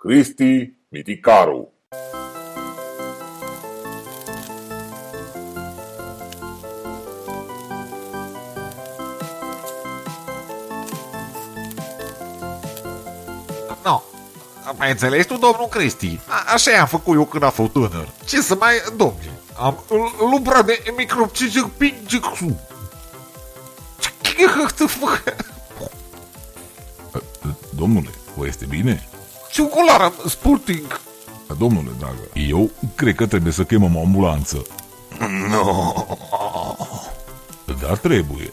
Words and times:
Cristi 0.00 0.72
Miticaru 0.88 1.72
No, 13.84 14.02
mai 14.78 14.90
înțeles 14.90 15.26
tu, 15.26 15.36
domnul 15.36 15.66
Cristi? 15.70 16.20
A- 16.28 16.52
așa 16.52 16.80
am 16.80 16.86
făcut 16.86 17.14
eu 17.14 17.24
când 17.24 17.42
am 17.42 17.50
fost 17.50 17.72
tânăr. 17.72 18.08
Ce 18.24 18.40
să 18.40 18.54
mai... 18.54 18.74
Domnule, 18.96 19.32
am 19.58 19.84
lumbrat 20.30 20.66
de 20.66 20.82
microb 20.96 21.30
ce 21.30 21.46
zic 21.46 21.64
pinge 21.64 22.18
cu... 22.18 22.60
Ce 24.76 24.86
fă? 24.86 25.34
Domnule, 27.70 28.10
vă 28.36 28.46
este 28.46 28.64
bine? 28.64 29.09
Ciocolara 29.52 30.12
Sporting. 30.28 31.00
Domnule, 31.58 31.90
dragă, 31.98 32.28
eu 32.48 32.70
cred 32.94 33.14
că 33.14 33.26
trebuie 33.26 33.52
să 33.52 33.62
chemăm 33.62 33.96
o 33.96 34.00
ambulanță. 34.00 34.66
No. 35.48 35.92
Dar 37.80 37.96
trebuie. 37.96 38.50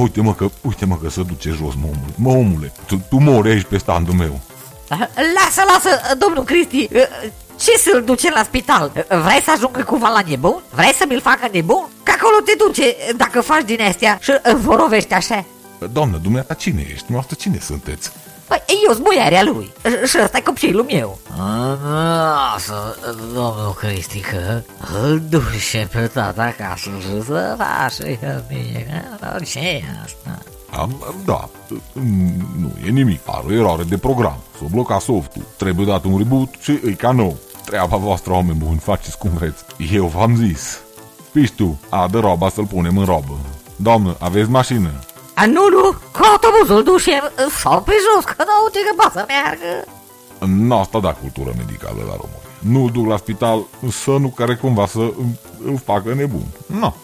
Uite 0.00 0.20
mă 0.20 0.34
că, 0.34 0.50
uite 0.62 0.86
mă 0.86 0.98
că 1.02 1.08
se 1.08 1.22
duce 1.22 1.50
jos, 1.50 1.74
mă 1.74 1.86
omule. 1.86 2.14
Mă 2.14 2.30
omule, 2.30 2.72
tu, 2.86 3.02
tu 3.08 3.16
mori 3.16 3.50
aici 3.50 3.64
pe 3.64 3.78
standul 3.78 4.14
meu. 4.14 4.40
Lasă, 5.34 5.62
lasă, 5.66 6.14
domnul 6.18 6.44
Cristi, 6.44 6.88
ce 6.88 7.08
să-l 7.78 8.02
duce 8.04 8.30
la 8.30 8.42
spital? 8.42 8.92
Vrei 9.08 9.42
să 9.44 9.50
ajungă 9.50 9.82
cumva 9.82 10.08
la 10.08 10.22
nebun? 10.26 10.62
Vrei 10.74 10.92
să 10.92 11.04
mi-l 11.08 11.20
facă 11.20 11.48
nebun? 11.52 11.88
Că 12.02 12.12
acolo 12.16 12.36
te 12.44 12.52
duce 12.66 12.96
dacă 13.16 13.40
faci 13.40 13.64
din 13.64 13.80
astea 13.82 14.18
și 14.20 14.32
vorovești 14.56 15.12
așa. 15.12 15.44
Doamnă, 15.92 16.16
dumneata 16.22 16.54
cine 16.54 16.86
ești? 16.92 17.12
Noastră 17.12 17.36
cine 17.38 17.58
sunteți? 17.60 18.10
Păi, 18.46 18.62
eu 18.86 18.92
sunt 18.92 19.04
muiarea 19.04 19.42
lui 19.42 19.72
și 20.06 20.18
ăsta 20.22 20.36
e 20.36 20.40
copilul 20.40 20.84
meu. 20.84 21.18
Lasă, 21.82 22.96
domnul 23.34 23.76
Cristi, 23.78 24.20
că 24.20 24.60
îl 25.02 25.22
duce 25.28 25.88
pe 25.92 26.06
tata 26.06 26.42
acasă 26.42 26.90
și 27.00 27.24
să 27.26 27.54
facă 27.58 28.44
mie. 28.48 29.04
Ce 29.44 29.58
e 29.58 29.82
asta? 30.04 30.38
Am, 30.70 31.04
da, 31.24 31.48
nu 32.58 32.72
e 32.86 32.90
nimic. 32.90 33.20
Are 33.24 33.44
o 33.46 33.52
eroare 33.52 33.82
de 33.82 33.98
program. 33.98 34.36
S-a 34.58 34.64
blocat 34.70 35.00
softul. 35.00 35.42
Trebuie 35.56 35.86
dat 35.86 36.04
un 36.04 36.18
reboot 36.18 36.48
și 36.60 36.80
e 36.84 36.90
ca 36.90 37.10
nou. 37.10 37.36
Treaba 37.68 37.96
voastră, 37.96 38.32
oameni 38.32 38.58
buni, 38.58 38.78
faceți 38.78 39.18
cum 39.18 39.30
vreți. 39.30 39.64
Eu 39.92 40.06
v-am 40.06 40.36
zis. 40.36 40.78
Piși 41.32 41.52
tu, 41.52 41.80
adă 41.88 42.18
roba 42.18 42.48
să-l 42.48 42.66
punem 42.66 42.98
în 42.98 43.04
robă. 43.04 43.38
Doamnă, 43.76 44.16
aveți 44.18 44.50
mașină? 44.50 44.90
A, 45.34 45.46
nu, 45.46 45.68
nu, 45.68 45.96
cu 46.12 46.20
autobuzul 46.22 46.82
ducem 46.82 47.32
sau 47.62 47.82
pe 47.82 47.92
jos, 47.92 48.24
că 48.24 48.34
nu 48.38 48.52
uite 48.64 48.78
că 48.88 48.94
poate 48.96 49.18
să 49.18 49.24
meargă. 49.28 49.84
Nu 50.38 50.78
asta 50.78 51.00
da 51.00 51.12
cultură 51.12 51.52
medicală 51.56 51.96
la 51.96 52.16
români. 52.16 52.48
Nu 52.58 52.90
duc 52.90 53.06
la 53.06 53.16
spital 53.16 53.62
să 53.90 54.10
nu 54.10 54.28
care 54.28 54.54
cumva 54.54 54.86
să 54.86 55.12
îl 55.64 55.78
facă 55.84 56.14
nebun. 56.14 56.46
Nu. 56.66 56.94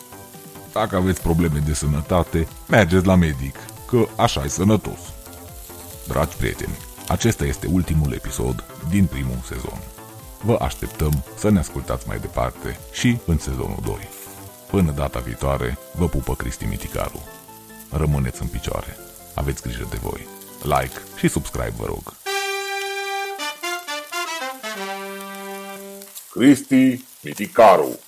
Dacă 0.72 0.96
aveți 0.96 1.22
probleme 1.22 1.62
de 1.66 1.74
sănătate, 1.74 2.48
mergeți 2.68 3.06
la 3.06 3.14
medic, 3.14 3.56
că 3.86 4.06
așa 4.16 4.42
e 4.44 4.48
sănătos. 4.48 4.98
Dragi 6.08 6.36
prieteni, 6.36 6.78
acesta 7.08 7.44
este 7.44 7.68
ultimul 7.72 8.12
episod 8.12 8.64
din 8.90 9.04
primul 9.04 9.38
sezon. 9.46 9.93
Vă 10.44 10.56
așteptăm 10.60 11.24
să 11.36 11.50
ne 11.50 11.58
ascultați 11.58 12.08
mai 12.08 12.18
departe 12.18 12.78
și 12.92 13.18
în 13.26 13.38
sezonul 13.38 13.78
2. 13.84 13.96
Până 14.70 14.90
data 14.90 15.18
viitoare, 15.18 15.78
vă 15.94 16.08
pupă 16.08 16.34
Cristi 16.34 16.64
Miticaru. 16.64 17.22
Rămâneți 17.90 18.42
în 18.42 18.48
picioare. 18.48 18.96
Aveți 19.34 19.62
grijă 19.62 19.86
de 19.90 19.98
voi. 20.02 20.26
Like 20.62 21.00
și 21.16 21.28
subscribe, 21.28 21.72
vă 21.76 21.84
rog. 21.86 22.12
Cristi 26.30 27.04
Miticaru 27.22 27.98